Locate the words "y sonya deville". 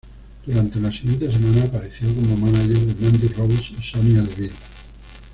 3.79-4.49